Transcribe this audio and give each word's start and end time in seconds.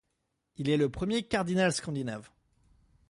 Il 0.57 0.69
est 0.71 0.77
le 0.77 0.89
premier 0.89 1.21
cardinal 1.21 1.71
scandinave. 1.71 2.27